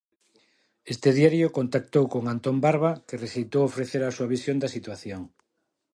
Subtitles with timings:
[0.93, 5.21] Este diario contactou con Antón Barba, que rexeitou ofrecer a súa visión da situación.